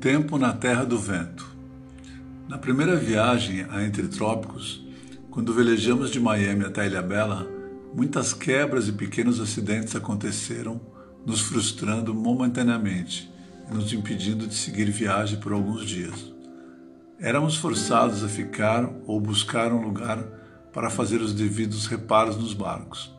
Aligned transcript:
tempo 0.00 0.38
na 0.38 0.54
terra 0.54 0.82
do 0.82 0.98
vento. 0.98 1.46
Na 2.48 2.56
primeira 2.56 2.96
viagem 2.96 3.66
a 3.68 3.84
Entre 3.84 4.08
Trópicos, 4.08 4.82
quando 5.30 5.52
velejamos 5.52 6.10
de 6.10 6.18
Miami 6.18 6.64
até 6.64 6.86
Ilha 6.86 7.02
Bela, 7.02 7.46
muitas 7.94 8.32
quebras 8.32 8.88
e 8.88 8.92
pequenos 8.92 9.38
acidentes 9.38 9.94
aconteceram, 9.94 10.80
nos 11.26 11.42
frustrando 11.42 12.14
momentaneamente 12.14 13.30
e 13.70 13.74
nos 13.74 13.92
impedindo 13.92 14.46
de 14.46 14.54
seguir 14.54 14.90
viagem 14.90 15.38
por 15.38 15.52
alguns 15.52 15.86
dias. 15.86 16.32
Éramos 17.18 17.56
forçados 17.56 18.24
a 18.24 18.28
ficar 18.28 18.90
ou 19.04 19.20
buscar 19.20 19.70
um 19.70 19.82
lugar 19.82 20.16
para 20.72 20.88
fazer 20.88 21.20
os 21.20 21.34
devidos 21.34 21.86
reparos 21.86 22.38
nos 22.38 22.54
barcos. 22.54 23.14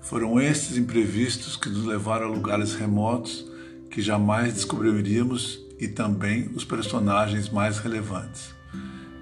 Foram 0.00 0.40
estes 0.40 0.78
imprevistos 0.78 1.58
que 1.58 1.68
nos 1.68 1.84
levaram 1.84 2.28
a 2.28 2.30
lugares 2.30 2.74
remotos 2.74 3.44
que 3.90 4.00
jamais 4.00 4.54
descobriríamos 4.54 5.68
e 5.80 5.88
também 5.88 6.50
os 6.54 6.64
personagens 6.64 7.48
mais 7.48 7.78
relevantes. 7.78 8.54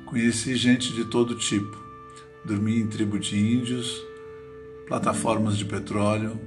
Conheci 0.04 0.56
gente 0.56 0.92
de 0.92 1.04
todo 1.04 1.36
tipo. 1.36 1.76
Dormi 2.44 2.80
em 2.80 2.86
tribo 2.86 3.18
de 3.18 3.38
índios, 3.38 4.02
plataformas 4.86 5.56
de 5.56 5.64
petróleo, 5.64 6.40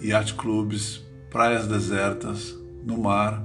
iate 0.00 0.34
clubes, 0.34 1.02
praias 1.30 1.66
desertas, 1.66 2.56
no 2.84 2.96
mar, 2.96 3.44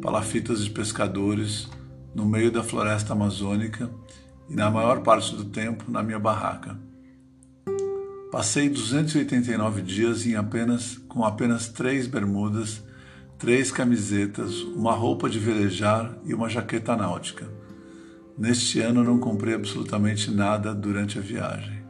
palafitas 0.00 0.64
de 0.64 0.70
pescadores, 0.70 1.68
no 2.14 2.24
meio 2.24 2.50
da 2.50 2.62
floresta 2.62 3.12
amazônica 3.12 3.90
e 4.48 4.56
na 4.56 4.70
maior 4.70 5.02
parte 5.02 5.36
do 5.36 5.44
tempo 5.44 5.90
na 5.90 6.02
minha 6.02 6.18
barraca. 6.18 6.76
Passei 8.32 8.68
289 8.68 9.82
dias 9.82 10.24
em 10.26 10.34
apenas 10.34 10.96
com 11.08 11.24
apenas 11.24 11.68
três 11.68 12.06
bermudas 12.06 12.82
três 13.40 13.72
camisetas, 13.72 14.60
uma 14.60 14.92
roupa 14.92 15.28
de 15.30 15.38
velejar 15.38 16.14
e 16.26 16.34
uma 16.34 16.46
jaqueta 16.46 16.94
náutica. 16.94 17.48
Neste 18.36 18.80
ano 18.80 19.02
não 19.02 19.18
comprei 19.18 19.54
absolutamente 19.54 20.30
nada 20.30 20.74
durante 20.74 21.18
a 21.18 21.22
viagem 21.22 21.82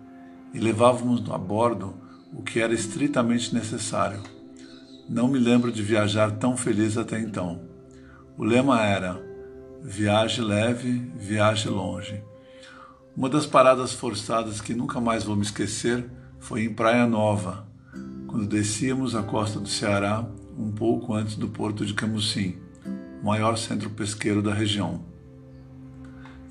e 0.55 0.61
levávamos 0.61 1.29
a 1.29 1.37
bordo 1.37 1.95
o 2.33 2.41
que 2.41 2.61
era 2.61 2.73
estritamente 2.73 3.53
necessário. 3.53 4.23
Não 5.09 5.27
me 5.27 5.41
lembro 5.41 5.73
de 5.73 5.83
viajar 5.83 6.31
tão 6.37 6.57
feliz 6.57 6.97
até 6.97 7.19
então. 7.19 7.63
O 8.39 8.45
lema 8.45 8.81
era: 8.83 9.21
viaje 9.83 10.41
leve, 10.41 11.11
viaje 11.17 11.69
longe. 11.69 12.23
Uma 13.17 13.29
das 13.29 13.45
paradas 13.45 13.93
forçadas 13.93 14.61
que 14.61 14.73
nunca 14.73 15.01
mais 15.01 15.25
vou 15.25 15.35
me 15.35 15.43
esquecer 15.43 16.09
foi 16.39 16.63
em 16.63 16.73
Praia 16.73 17.09
Nova, 17.09 17.67
quando 18.29 18.47
descíamos 18.47 19.17
a 19.17 19.23
costa 19.25 19.59
do 19.59 19.69
Ceará 19.69 20.25
um 20.61 20.71
pouco 20.71 21.15
antes 21.15 21.37
do 21.37 21.49
porto 21.49 21.87
de 21.87 21.95
Camusim, 21.95 22.59
o 23.23 23.27
maior 23.27 23.57
centro 23.57 23.89
pesqueiro 23.89 24.43
da 24.43 24.53
região. 24.53 25.03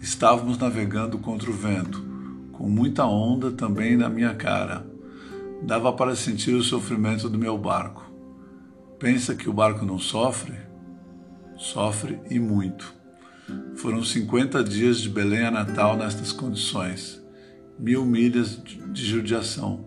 Estávamos 0.01 0.57
navegando 0.57 1.19
contra 1.19 1.49
o 1.49 1.53
vento, 1.53 2.03
com 2.51 2.67
muita 2.67 3.05
onda 3.05 3.51
também 3.51 3.95
na 3.95 4.09
minha 4.09 4.33
cara. 4.33 4.85
Dava 5.61 5.93
para 5.93 6.15
sentir 6.15 6.55
o 6.55 6.63
sofrimento 6.63 7.29
do 7.29 7.37
meu 7.37 7.57
barco. 7.57 8.11
Pensa 8.97 9.35
que 9.35 9.49
o 9.49 9.53
barco 9.53 9.85
não 9.85 9.99
sofre? 9.99 10.57
Sofre 11.55 12.19
e 12.29 12.39
muito. 12.39 12.93
Foram 13.75 14.03
50 14.03 14.63
dias 14.63 14.99
de 14.99 15.09
Belém 15.09 15.45
a 15.45 15.51
Natal 15.51 15.95
nestas 15.95 16.31
condições, 16.31 17.21
mil 17.77 18.05
milhas 18.05 18.61
de 18.91 19.05
judiação. 19.05 19.85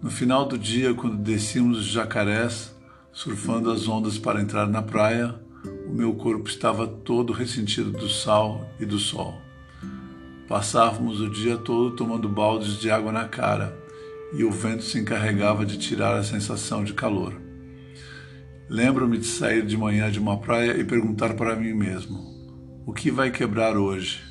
No 0.00 0.10
final 0.10 0.46
do 0.46 0.56
dia, 0.56 0.94
quando 0.94 1.16
descíamos 1.16 1.78
os 1.78 1.86
jacarés, 1.86 2.75
surfando 3.16 3.70
as 3.70 3.88
ondas 3.88 4.18
para 4.18 4.42
entrar 4.42 4.68
na 4.68 4.82
praia, 4.82 5.34
o 5.88 5.90
meu 5.90 6.12
corpo 6.12 6.50
estava 6.50 6.86
todo 6.86 7.32
ressentido 7.32 7.90
do 7.90 8.10
sal 8.10 8.70
e 8.78 8.84
do 8.84 8.98
sol. 8.98 9.40
Passávamos 10.46 11.18
o 11.22 11.30
dia 11.30 11.56
todo 11.56 11.96
tomando 11.96 12.28
baldes 12.28 12.78
de 12.78 12.90
água 12.90 13.10
na 13.10 13.26
cara 13.26 13.74
e 14.34 14.44
o 14.44 14.50
vento 14.50 14.84
se 14.84 14.98
encarregava 14.98 15.64
de 15.64 15.78
tirar 15.78 16.14
a 16.14 16.22
sensação 16.22 16.84
de 16.84 16.92
calor. 16.92 17.40
Lembro-me 18.68 19.16
de 19.16 19.26
sair 19.26 19.64
de 19.64 19.78
manhã 19.78 20.10
de 20.10 20.18
uma 20.18 20.36
praia 20.36 20.76
e 20.78 20.84
perguntar 20.84 21.32
para 21.36 21.56
mim 21.56 21.72
mesmo: 21.72 22.18
o 22.84 22.92
que 22.92 23.10
vai 23.10 23.30
quebrar 23.30 23.78
hoje? 23.78 24.22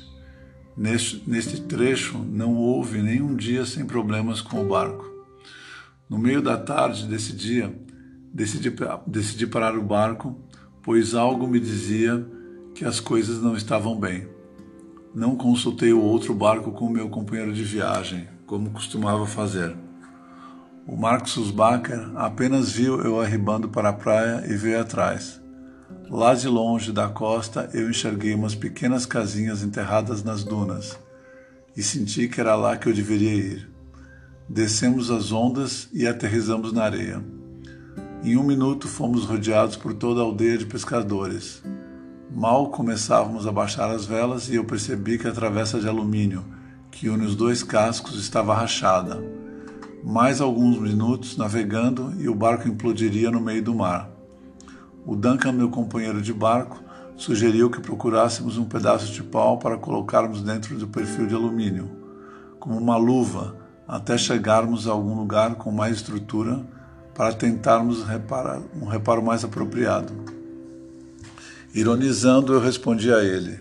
Neste, 0.76 1.24
neste 1.26 1.60
trecho 1.62 2.18
não 2.18 2.54
houve 2.54 3.02
nenhum 3.02 3.34
dia 3.34 3.66
sem 3.66 3.84
problemas 3.84 4.40
com 4.40 4.62
o 4.62 4.68
barco. 4.68 5.10
No 6.08 6.18
meio 6.18 6.40
da 6.40 6.56
tarde 6.56 7.08
desse 7.08 7.32
dia, 7.32 7.74
Decidi, 8.36 8.70
decidi 9.06 9.46
parar 9.46 9.78
o 9.78 9.82
barco, 9.82 10.38
pois 10.82 11.14
algo 11.14 11.48
me 11.48 11.58
dizia 11.58 12.22
que 12.74 12.84
as 12.84 13.00
coisas 13.00 13.40
não 13.40 13.56
estavam 13.56 13.98
bem. 13.98 14.28
Não 15.14 15.34
consultei 15.34 15.90
o 15.94 16.02
outro 16.02 16.34
barco 16.34 16.70
com 16.70 16.86
meu 16.90 17.08
companheiro 17.08 17.54
de 17.54 17.64
viagem, 17.64 18.28
como 18.44 18.72
costumava 18.72 19.26
fazer. 19.26 19.74
O 20.86 20.98
Marcos 20.98 21.32
Susbacher 21.32 22.12
apenas 22.14 22.70
viu 22.70 23.00
eu 23.00 23.18
arribando 23.18 23.70
para 23.70 23.88
a 23.88 23.94
praia 23.94 24.44
e 24.46 24.54
veio 24.54 24.82
atrás. 24.82 25.40
Lá 26.10 26.34
de 26.34 26.46
longe 26.46 26.92
da 26.92 27.08
costa 27.08 27.70
eu 27.72 27.88
enxerguei 27.88 28.34
umas 28.34 28.54
pequenas 28.54 29.06
casinhas 29.06 29.62
enterradas 29.62 30.22
nas 30.22 30.44
dunas 30.44 30.98
e 31.74 31.82
senti 31.82 32.28
que 32.28 32.38
era 32.38 32.54
lá 32.54 32.76
que 32.76 32.86
eu 32.86 32.92
deveria 32.92 33.32
ir. 33.32 33.70
Descemos 34.46 35.10
as 35.10 35.32
ondas 35.32 35.88
e 35.90 36.06
aterrizamos 36.06 36.70
na 36.70 36.84
areia. 36.84 37.35
Em 38.22 38.36
um 38.36 38.42
minuto 38.42 38.88
fomos 38.88 39.24
rodeados 39.24 39.76
por 39.76 39.94
toda 39.94 40.20
a 40.20 40.24
aldeia 40.24 40.58
de 40.58 40.66
pescadores. 40.66 41.62
Mal 42.34 42.70
começávamos 42.70 43.46
a 43.46 43.52
baixar 43.52 43.90
as 43.90 44.04
velas 44.04 44.48
e 44.48 44.56
eu 44.56 44.64
percebi 44.64 45.18
que 45.18 45.28
a 45.28 45.32
travessa 45.32 45.78
de 45.78 45.88
alumínio 45.88 46.44
que 46.90 47.08
une 47.08 47.26
os 47.26 47.36
dois 47.36 47.62
cascos 47.62 48.18
estava 48.18 48.54
rachada. 48.54 49.22
Mais 50.02 50.40
alguns 50.40 50.78
minutos 50.78 51.36
navegando 51.36 52.14
e 52.18 52.28
o 52.28 52.34
barco 52.34 52.66
implodiria 52.66 53.30
no 53.30 53.40
meio 53.40 53.62
do 53.62 53.74
mar. 53.74 54.10
O 55.04 55.14
Duncan, 55.14 55.52
meu 55.52 55.68
companheiro 55.68 56.22
de 56.22 56.32
barco, 56.32 56.82
sugeriu 57.16 57.70
que 57.70 57.80
procurássemos 57.80 58.56
um 58.56 58.64
pedaço 58.64 59.12
de 59.12 59.22
pau 59.22 59.58
para 59.58 59.76
colocarmos 59.76 60.42
dentro 60.42 60.76
do 60.78 60.88
perfil 60.88 61.26
de 61.26 61.34
alumínio, 61.34 61.90
como 62.58 62.78
uma 62.78 62.96
luva, 62.96 63.56
até 63.86 64.16
chegarmos 64.16 64.88
a 64.88 64.92
algum 64.92 65.14
lugar 65.14 65.56
com 65.56 65.70
mais 65.70 65.96
estrutura 65.96 66.64
para 67.16 67.32
tentarmos 67.32 68.04
um 68.80 68.86
reparo 68.86 69.22
mais 69.22 69.42
apropriado. 69.42 70.12
Ironizando, 71.74 72.52
eu 72.52 72.60
respondi 72.60 73.12
a 73.12 73.22
ele: 73.22 73.58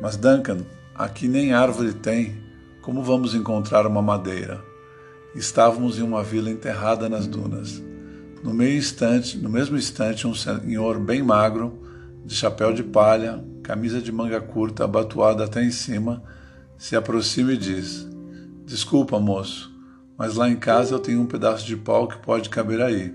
Mas 0.00 0.16
Duncan, 0.16 0.58
aqui 0.94 1.28
nem 1.28 1.52
árvore 1.52 1.92
tem, 1.92 2.42
como 2.82 3.02
vamos 3.02 3.34
encontrar 3.34 3.86
uma 3.86 4.00
madeira? 4.00 4.64
Estávamos 5.34 5.98
em 5.98 6.02
uma 6.02 6.22
vila 6.22 6.50
enterrada 6.50 7.08
nas 7.08 7.26
dunas. 7.26 7.82
No, 8.42 8.54
meio 8.54 8.78
instante, 8.78 9.36
no 9.36 9.50
mesmo 9.50 9.76
instante, 9.76 10.26
um 10.26 10.34
senhor 10.34 10.98
bem 10.98 11.22
magro, 11.22 11.78
de 12.24 12.34
chapéu 12.34 12.72
de 12.72 12.82
palha, 12.82 13.44
camisa 13.62 14.00
de 14.00 14.10
manga 14.10 14.40
curta, 14.40 14.84
abatuada 14.84 15.44
até 15.44 15.62
em 15.62 15.70
cima, 15.70 16.22
se 16.78 16.96
aproxima 16.96 17.52
e 17.52 17.56
diz: 17.58 18.08
Desculpa, 18.64 19.18
moço, 19.18 19.70
mas 20.18 20.34
lá 20.34 20.48
em 20.48 20.56
casa 20.56 20.96
eu 20.96 20.98
tenho 20.98 21.20
um 21.20 21.26
pedaço 21.26 21.64
de 21.64 21.76
pau 21.76 22.08
que 22.08 22.18
pode 22.18 22.50
caber 22.50 22.82
aí. 22.82 23.14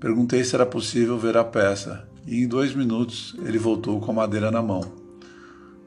Perguntei 0.00 0.42
se 0.42 0.56
era 0.56 0.66
possível 0.66 1.16
ver 1.16 1.36
a 1.36 1.44
peça, 1.44 2.08
e 2.26 2.42
em 2.42 2.48
dois 2.48 2.74
minutos 2.74 3.36
ele 3.44 3.58
voltou 3.58 4.00
com 4.00 4.10
a 4.10 4.14
madeira 4.14 4.50
na 4.50 4.60
mão. 4.60 4.80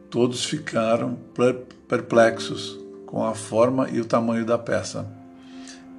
Todos 0.10 0.46
ficaram 0.46 1.18
perplexos 1.88 2.80
com 3.06 3.26
a 3.26 3.36
forma 3.36 3.90
e 3.90 4.00
o 4.00 4.06
tamanho 4.06 4.46
da 4.46 4.58
peça. 4.58 5.06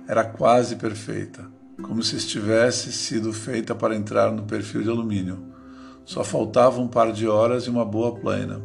Era 0.09 0.25
quase 0.25 0.77
perfeita, 0.77 1.45
como 1.83 2.03
se 2.03 2.17
estivesse 2.17 2.93
sido 2.93 3.33
feita 3.33 3.75
para 3.75 3.95
entrar 3.95 4.31
no 4.31 4.45
perfil 4.45 4.83
de 4.83 4.89
alumínio. 4.89 5.53
Só 6.05 6.25
faltava 6.25 6.81
um 6.81 6.89
par 6.89 7.13
de 7.13 7.27
horas 7.27 7.65
e 7.65 7.71
uma 7.71 7.85
boa 7.85 8.15
plana. 8.15 8.61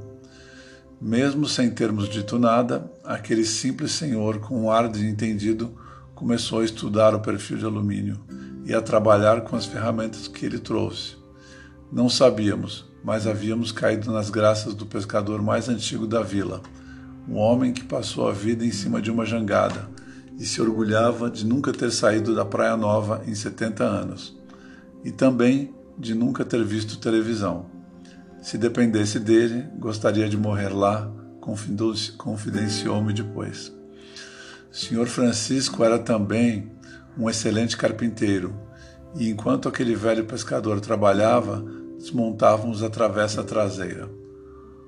Mesmo 1.02 1.48
sem 1.48 1.72
termos 1.72 2.10
dito 2.10 2.38
nada, 2.38 2.92
aquele 3.06 3.46
simples 3.46 3.94
senhor, 3.94 4.40
com 4.40 4.64
um 4.64 4.70
ar 4.70 4.90
de 4.90 5.08
entendido, 5.08 5.74
começou 6.14 6.60
a 6.60 6.66
estudar 6.66 7.16
o 7.16 7.22
perfil 7.22 7.58
de 7.58 7.64
alumínio 7.64 8.20
e 8.66 8.74
a 8.74 8.82
trabalhar 8.82 9.42
com 9.42 9.56
as 9.56 9.66
ferramentas 9.66 10.28
que 10.28 10.46
ele 10.46 10.60
trouxe. 10.60 11.16
Não 11.90 12.10
sabíamos, 12.10 12.86
mas 13.02 13.26
havíamos 13.26 13.72
caído 13.72 14.12
nas 14.12 14.30
graças 14.30 14.74
do 14.74 14.86
pescador 14.86 15.42
mais 15.42 15.70
antigo 15.70 16.06
da 16.06 16.22
vila, 16.22 16.62
um 17.30 17.38
homem 17.38 17.72
que 17.72 17.86
passou 17.86 18.28
a 18.28 18.34
vida 18.34 18.66
em 18.66 18.72
cima 18.72 19.02
de 19.02 19.10
uma 19.10 19.26
jangada 19.26 19.88
e 20.38 20.46
se 20.46 20.62
orgulhava 20.62 21.30
de 21.30 21.46
nunca 21.46 21.72
ter 21.72 21.92
saído 21.92 22.36
da 22.36 22.44
Praia 22.44 22.76
Nova 22.76 23.24
em 23.26 23.34
70 23.34 23.84
anos, 23.86 24.38
e 25.04 25.12
também 25.12 25.74
de 25.98 26.14
nunca 26.14 26.44
ter 26.44 26.64
visto 26.64 27.00
televisão. 27.00 27.79
Se 28.42 28.58
dependesse 28.58 29.20
dele, 29.20 29.68
gostaria 29.78 30.30
de 30.30 30.38
morrer 30.38 30.70
lá, 30.70 31.12
confidenciou-me 32.18 33.14
depois. 33.14 33.74
O 34.72 34.76
senhor 34.76 35.08
Francisco 35.08 35.84
era 35.84 36.00
também 36.00 36.72
um 37.18 37.30
excelente 37.30 37.76
carpinteiro, 37.76 38.56
e 39.16 39.30
enquanto 39.30 39.68
aquele 39.68 39.96
velho 39.96 40.26
pescador 40.26 40.80
trabalhava, 40.80 41.66
desmontávamos 41.98 42.82
a 42.82 42.90
travessa 42.90 43.44
traseira. 43.44 44.10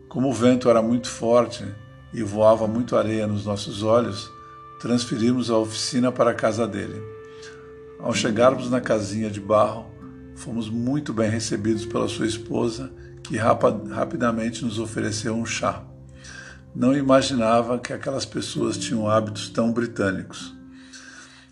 Como 0.07 0.30
o 0.30 0.33
vento 0.33 0.69
era 0.69 0.81
muito 0.81 1.09
forte 1.09 1.65
e 2.13 2.24
voava 2.24 2.68
muito 2.68 2.95
areia 2.95 3.27
nos 3.27 3.45
nossos 3.45 3.83
olhos, 3.83 4.31
transferimos 4.80 5.50
a 5.50 5.57
oficina 5.57 6.12
para 6.12 6.31
a 6.31 6.36
casa 6.36 6.68
dele. 6.68 7.01
Ao 8.00 8.13
chegarmos 8.13 8.69
na 8.69 8.80
casinha 8.80 9.30
de 9.30 9.42
barro, 9.42 9.86
fomos 10.36 10.69
muito 10.69 11.13
bem 11.13 11.30
recebidos 11.30 11.86
pela 11.86 12.07
sua 12.07 12.27
esposa, 12.27 12.92
que 13.31 13.38
rapidamente 13.38 14.66
nos 14.66 14.78
ofereceu 14.78 15.33
um 15.33 15.45
chá. 15.45 15.81
Não 16.75 16.94
imaginava 16.94 17.80
que 17.80 17.94
aquelas 17.94 18.25
pessoas 18.25 18.78
tinham 18.78 19.07
hábitos 19.07 19.48
tão 19.48 19.72
britânicos. 19.72 20.54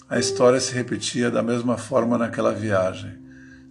A 0.10 0.20
história 0.20 0.60
se 0.60 0.74
repetia 0.74 1.32
da 1.32 1.42
mesma 1.42 1.78
forma 1.78 2.18
naquela 2.18 2.54
viagem. 2.54 3.18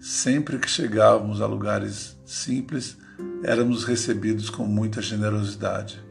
Sempre 0.00 0.56
que 0.58 0.70
chegávamos 0.70 1.42
a 1.42 1.46
lugares 1.46 2.18
simples, 2.24 2.96
éramos 3.44 3.84
recebidos 3.84 4.48
com 4.48 4.64
muita 4.64 5.02
generosidade. 5.02 6.02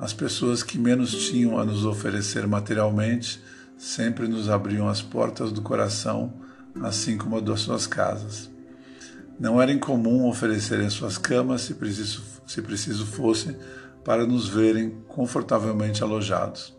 As 0.00 0.12
pessoas 0.12 0.64
que 0.64 0.76
menos 0.76 1.28
tinham 1.28 1.56
a 1.56 1.64
nos 1.64 1.84
oferecer 1.84 2.48
materialmente 2.48 3.40
sempre 3.76 4.26
nos 4.26 4.48
abriam 4.48 4.88
as 4.88 5.00
portas 5.00 5.52
do 5.52 5.62
coração, 5.62 6.32
assim 6.82 7.16
como 7.16 7.36
a 7.36 7.40
das 7.40 7.60
suas 7.60 7.86
casas. 7.86 8.57
Não 9.38 9.62
era 9.62 9.72
incomum 9.72 10.26
oferecerem 10.26 10.90
suas 10.90 11.16
camas, 11.16 11.60
se 11.60 11.74
preciso, 11.74 12.22
se 12.46 12.60
preciso 12.60 13.06
fosse, 13.06 13.56
para 14.04 14.26
nos 14.26 14.48
verem 14.48 14.90
confortavelmente 15.06 16.02
alojados. 16.02 16.76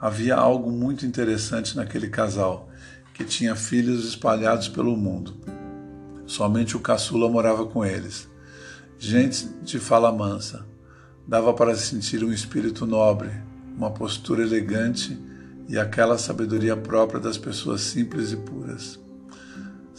Havia 0.00 0.34
algo 0.34 0.72
muito 0.72 1.06
interessante 1.06 1.76
naquele 1.76 2.08
casal, 2.08 2.68
que 3.14 3.24
tinha 3.24 3.54
filhos 3.54 4.04
espalhados 4.06 4.68
pelo 4.68 4.96
mundo. 4.96 5.36
Somente 6.26 6.76
o 6.76 6.80
caçula 6.80 7.28
morava 7.28 7.66
com 7.66 7.84
eles. 7.84 8.28
Gente 8.98 9.48
de 9.62 9.78
fala 9.78 10.12
mansa. 10.12 10.66
Dava 11.26 11.52
para 11.54 11.74
sentir 11.76 12.24
um 12.24 12.32
espírito 12.32 12.86
nobre, 12.86 13.30
uma 13.76 13.90
postura 13.90 14.42
elegante 14.42 15.18
e 15.68 15.78
aquela 15.78 16.18
sabedoria 16.18 16.76
própria 16.76 17.20
das 17.20 17.38
pessoas 17.38 17.80
simples 17.80 18.32
e 18.32 18.36
puras. 18.36 18.99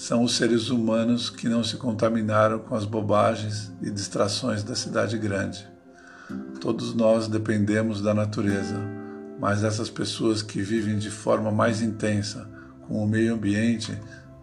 São 0.02 0.24
os 0.24 0.36
seres 0.36 0.70
humanos 0.70 1.30
que 1.30 1.48
não 1.48 1.64
se 1.64 1.78
contaminaram 1.78 2.60
com 2.60 2.76
as 2.76 2.86
bobagens 2.86 3.72
e 3.82 3.92
distrações 3.92 4.64
da 4.64 4.74
cidade 4.74 5.18
grande. 5.18 5.68
Todos 6.60 6.96
nós 6.96 7.28
dependemos 7.28 8.02
da 8.02 8.14
natureza 8.14 9.02
mas 9.42 9.64
essas 9.64 9.90
pessoas 9.90 10.44
que 10.44 10.62
vivem 10.62 11.00
de 11.00 11.10
forma 11.10 11.50
mais 11.52 11.82
intensa 11.82 12.48
com 12.88 13.04
o 13.04 13.08
meio 13.08 13.34
ambiente 13.34 13.92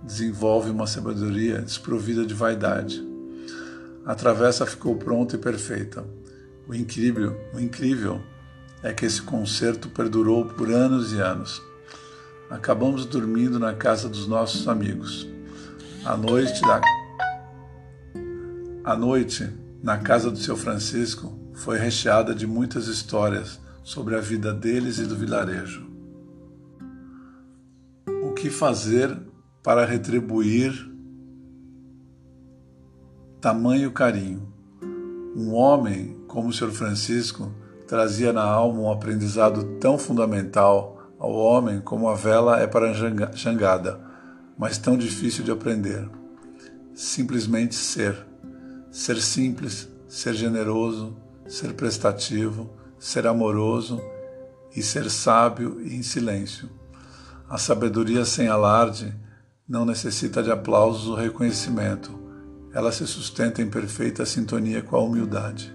desenvolvem 0.02 0.72
uma 0.72 0.88
sabedoria 0.88 1.62
desprovida 1.62 2.26
de 2.26 2.34
vaidade. 2.34 3.00
A 4.04 4.16
travessa 4.16 4.66
ficou 4.66 4.96
pronta 4.96 5.36
e 5.36 5.38
perfeita. 5.38 6.04
O 6.66 6.74
incrível, 6.74 7.40
o 7.54 7.60
incrível 7.60 8.20
é 8.82 8.92
que 8.92 9.06
esse 9.06 9.22
concerto 9.22 9.88
perdurou 9.88 10.46
por 10.46 10.68
anos 10.68 11.12
e 11.12 11.20
anos. 11.20 11.62
Acabamos 12.50 13.06
dormindo 13.06 13.60
na 13.60 13.74
casa 13.74 14.08
dos 14.08 14.26
nossos 14.26 14.66
amigos. 14.66 15.28
A 16.04 16.16
noite 16.16 16.60
da 16.62 16.80
A 18.84 18.96
noite 18.96 19.52
na 19.82 19.98
casa 19.98 20.30
do 20.30 20.38
seu 20.38 20.56
Francisco 20.56 21.36
foi 21.52 21.76
recheada 21.76 22.34
de 22.34 22.46
muitas 22.46 22.86
histórias 22.86 23.60
sobre 23.82 24.16
a 24.16 24.20
vida 24.20 24.54
deles 24.54 24.98
e 24.98 25.04
do 25.04 25.16
vilarejo. 25.16 25.86
O 28.22 28.32
que 28.32 28.48
fazer 28.48 29.18
para 29.62 29.84
retribuir 29.84 30.72
tamanho 33.40 33.90
carinho? 33.90 34.52
Um 35.36 35.52
homem 35.52 36.16
como 36.28 36.48
o 36.48 36.52
Sr. 36.52 36.70
Francisco 36.70 37.52
trazia 37.86 38.32
na 38.32 38.44
alma 38.44 38.80
um 38.80 38.90
aprendizado 38.90 39.78
tão 39.78 39.98
fundamental 39.98 41.12
ao 41.18 41.32
homem 41.32 41.80
como 41.80 42.08
a 42.08 42.14
vela 42.14 42.60
é 42.60 42.66
para 42.66 42.90
a 42.90 43.32
jangada, 43.34 44.07
mas 44.58 44.76
tão 44.76 44.96
difícil 44.96 45.44
de 45.44 45.52
aprender. 45.52 46.10
Simplesmente 46.92 47.76
ser. 47.76 48.26
Ser 48.90 49.22
simples, 49.22 49.88
ser 50.08 50.34
generoso, 50.34 51.16
ser 51.46 51.74
prestativo, 51.74 52.70
ser 52.98 53.26
amoroso 53.26 54.00
e 54.74 54.82
ser 54.82 55.08
sábio 55.08 55.80
e 55.80 55.94
em 55.94 56.02
silêncio. 56.02 56.68
A 57.48 57.56
sabedoria 57.56 58.24
sem 58.24 58.48
alarde 58.48 59.14
não 59.68 59.84
necessita 59.84 60.42
de 60.42 60.50
aplausos 60.50 61.06
ou 61.06 61.14
reconhecimento. 61.14 62.18
Ela 62.72 62.90
se 62.90 63.06
sustenta 63.06 63.62
em 63.62 63.70
perfeita 63.70 64.26
sintonia 64.26 64.82
com 64.82 64.96
a 64.96 65.00
humildade. 65.00 65.74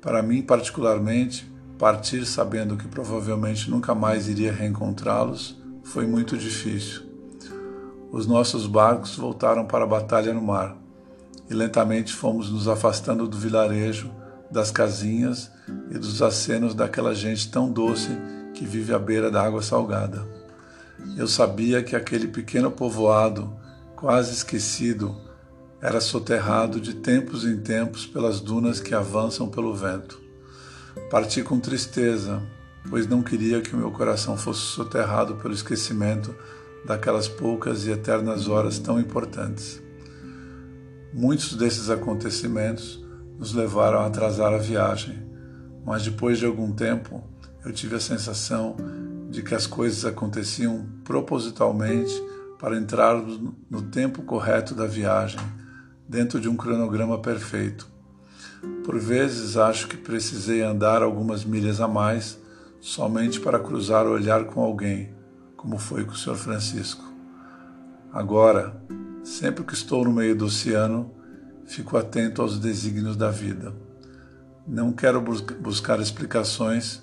Para 0.00 0.22
mim, 0.22 0.42
particularmente, 0.42 1.50
partir 1.78 2.24
sabendo 2.26 2.76
que 2.76 2.88
provavelmente 2.88 3.70
nunca 3.70 3.94
mais 3.94 4.28
iria 4.28 4.52
reencontrá-los 4.52 5.60
foi 5.84 6.06
muito 6.06 6.36
difícil. 6.36 7.05
Os 8.10 8.26
nossos 8.26 8.66
barcos 8.66 9.16
voltaram 9.16 9.66
para 9.66 9.84
a 9.84 9.88
batalha 9.88 10.32
no 10.32 10.40
mar 10.40 10.76
e 11.50 11.54
lentamente 11.54 12.12
fomos 12.12 12.50
nos 12.50 12.68
afastando 12.68 13.26
do 13.26 13.36
vilarejo 13.36 14.10
das 14.50 14.70
casinhas 14.70 15.50
e 15.90 15.98
dos 15.98 16.22
acenos 16.22 16.74
daquela 16.74 17.14
gente 17.14 17.50
tão 17.50 17.70
doce 17.70 18.10
que 18.54 18.64
vive 18.64 18.94
à 18.94 18.98
beira 18.98 19.30
da 19.30 19.42
água 19.42 19.62
salgada. 19.62 20.26
Eu 21.16 21.26
sabia 21.26 21.82
que 21.82 21.94
aquele 21.94 22.28
pequeno 22.28 22.70
povoado, 22.70 23.52
quase 23.94 24.32
esquecido, 24.32 25.14
era 25.80 26.00
soterrado 26.00 26.80
de 26.80 26.94
tempos 26.94 27.44
em 27.44 27.58
tempos 27.58 28.06
pelas 28.06 28.40
dunas 28.40 28.80
que 28.80 28.94
avançam 28.94 29.48
pelo 29.48 29.74
vento. 29.74 30.20
Parti 31.10 31.42
com 31.42 31.60
tristeza, 31.60 32.42
pois 32.88 33.06
não 33.06 33.22
queria 33.22 33.60
que 33.60 33.74
o 33.74 33.78
meu 33.78 33.90
coração 33.90 34.36
fosse 34.36 34.60
soterrado 34.60 35.36
pelo 35.36 35.52
esquecimento 35.52 36.34
daquelas 36.86 37.28
poucas 37.28 37.86
e 37.86 37.90
eternas 37.90 38.48
horas 38.48 38.78
tão 38.78 39.00
importantes. 39.00 39.82
Muitos 41.12 41.54
desses 41.56 41.90
acontecimentos 41.90 43.04
nos 43.38 43.52
levaram 43.52 43.98
a 43.98 44.06
atrasar 44.06 44.54
a 44.54 44.58
viagem, 44.58 45.18
mas 45.84 46.04
depois 46.04 46.38
de 46.38 46.46
algum 46.46 46.72
tempo 46.72 47.22
eu 47.64 47.72
tive 47.72 47.96
a 47.96 48.00
sensação 48.00 48.76
de 49.28 49.42
que 49.42 49.54
as 49.54 49.66
coisas 49.66 50.04
aconteciam 50.04 50.86
propositalmente 51.02 52.14
para 52.58 52.78
entrarmos 52.78 53.40
no 53.68 53.82
tempo 53.82 54.22
correto 54.22 54.74
da 54.74 54.86
viagem, 54.86 55.40
dentro 56.08 56.40
de 56.40 56.48
um 56.48 56.56
cronograma 56.56 57.18
perfeito. 57.18 57.88
Por 58.84 58.98
vezes 58.98 59.56
acho 59.56 59.88
que 59.88 59.96
precisei 59.96 60.62
andar 60.62 61.02
algumas 61.02 61.44
milhas 61.44 61.80
a 61.80 61.88
mais 61.88 62.38
somente 62.80 63.40
para 63.40 63.58
cruzar 63.58 64.06
o 64.06 64.12
olhar 64.12 64.44
com 64.44 64.62
alguém, 64.62 65.12
como 65.66 65.78
foi 65.78 66.04
com 66.04 66.12
o 66.12 66.16
Sr. 66.16 66.36
Francisco. 66.36 67.04
Agora, 68.12 68.80
sempre 69.24 69.64
que 69.64 69.74
estou 69.74 70.04
no 70.04 70.12
meio 70.12 70.36
do 70.36 70.44
oceano, 70.44 71.12
fico 71.64 71.96
atento 71.96 72.40
aos 72.40 72.60
desígnios 72.60 73.16
da 73.16 73.32
vida. 73.32 73.74
Não 74.64 74.92
quero 74.92 75.20
buscar 75.20 75.98
explicações, 75.98 77.02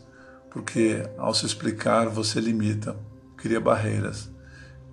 porque 0.50 1.06
ao 1.18 1.34
se 1.34 1.46
explicar 1.46 2.08
você 2.08 2.40
limita, 2.40 2.96
cria 3.36 3.60
barreiras. 3.60 4.32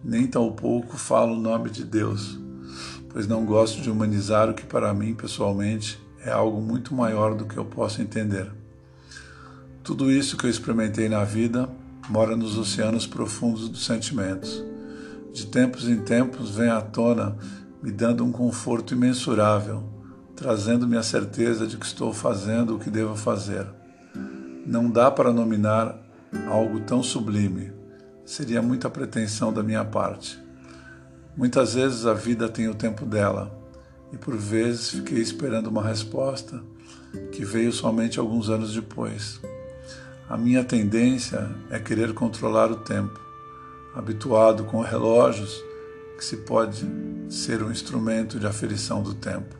Nem 0.02 0.26
tão 0.26 0.50
pouco 0.50 0.96
falo 0.98 1.34
o 1.34 1.40
nome 1.40 1.70
de 1.70 1.84
Deus, 1.84 2.40
pois 3.08 3.28
não 3.28 3.46
gosto 3.46 3.80
de 3.80 3.88
humanizar 3.88 4.50
o 4.50 4.54
que 4.54 4.66
para 4.66 4.92
mim 4.92 5.14
pessoalmente 5.14 6.04
é 6.24 6.32
algo 6.32 6.60
muito 6.60 6.92
maior 6.92 7.36
do 7.36 7.44
que 7.44 7.56
eu 7.56 7.64
posso 7.64 8.02
entender. 8.02 8.50
Tudo 9.84 10.10
isso 10.10 10.36
que 10.36 10.44
eu 10.44 10.50
experimentei 10.50 11.08
na 11.08 11.22
vida 11.22 11.70
mora 12.10 12.36
nos 12.36 12.58
oceanos 12.58 13.06
profundos 13.06 13.68
dos 13.68 13.84
sentimentos. 13.86 14.64
De 15.32 15.46
tempos 15.46 15.88
em 15.88 16.00
tempos 16.00 16.50
vem 16.50 16.68
à 16.68 16.80
tona 16.80 17.36
me 17.80 17.92
dando 17.92 18.24
um 18.24 18.32
conforto 18.32 18.94
imensurável, 18.94 19.84
trazendo-me 20.34 20.96
a 20.96 21.04
certeza 21.04 21.68
de 21.68 21.76
que 21.76 21.86
estou 21.86 22.12
fazendo 22.12 22.74
o 22.74 22.78
que 22.80 22.90
devo 22.90 23.14
fazer. 23.14 23.64
Não 24.66 24.90
dá 24.90 25.08
para 25.08 25.32
nominar 25.32 25.96
algo 26.48 26.80
tão 26.80 27.00
sublime, 27.00 27.72
seria 28.24 28.60
muita 28.60 28.90
pretensão 28.90 29.52
da 29.52 29.62
minha 29.62 29.84
parte. 29.84 30.36
Muitas 31.36 31.74
vezes 31.74 32.06
a 32.06 32.12
vida 32.12 32.48
tem 32.48 32.68
o 32.68 32.74
tempo 32.74 33.06
dela, 33.06 33.56
e 34.12 34.16
por 34.16 34.36
vezes 34.36 34.90
fiquei 34.90 35.18
esperando 35.18 35.68
uma 35.68 35.82
resposta 35.82 36.60
que 37.30 37.44
veio 37.44 37.72
somente 37.72 38.18
alguns 38.18 38.50
anos 38.50 38.74
depois. 38.74 39.40
A 40.30 40.36
minha 40.36 40.62
tendência 40.62 41.50
é 41.70 41.80
querer 41.80 42.14
controlar 42.14 42.70
o 42.70 42.76
tempo. 42.76 43.18
Habituado 43.96 44.62
com 44.62 44.80
relógios, 44.80 45.60
que 46.16 46.24
se 46.24 46.36
pode 46.36 46.86
ser 47.28 47.64
um 47.64 47.72
instrumento 47.72 48.38
de 48.38 48.46
aferição 48.46 49.02
do 49.02 49.12
tempo, 49.12 49.56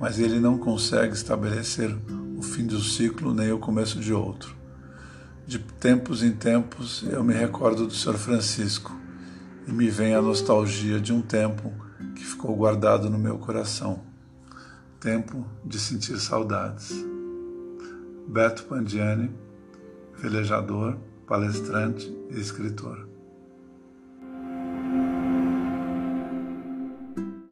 mas 0.00 0.18
ele 0.18 0.40
não 0.40 0.58
consegue 0.58 1.14
estabelecer 1.14 1.96
o 2.36 2.42
fim 2.42 2.66
do 2.66 2.80
ciclo 2.80 3.32
nem 3.32 3.52
o 3.52 3.60
começo 3.60 4.00
de 4.00 4.12
outro. 4.12 4.52
De 5.46 5.60
tempos 5.60 6.24
em 6.24 6.32
tempos 6.32 7.04
eu 7.08 7.22
me 7.22 7.32
recordo 7.32 7.86
do 7.86 7.94
Sr. 7.94 8.18
Francisco 8.18 8.92
e 9.64 9.70
me 9.70 9.88
vem 9.88 10.16
a 10.16 10.20
nostalgia 10.20 10.98
de 10.98 11.12
um 11.12 11.22
tempo 11.22 11.72
que 12.16 12.24
ficou 12.24 12.56
guardado 12.56 13.08
no 13.08 13.16
meu 13.16 13.38
coração. 13.38 14.02
Tempo 14.98 15.46
de 15.64 15.78
sentir 15.78 16.18
saudades. 16.18 16.92
Beto 18.26 18.64
Pandiani, 18.64 19.30
velejador, 20.20 20.96
palestrante 21.26 22.12
e 22.30 22.38
escritor. 22.38 23.09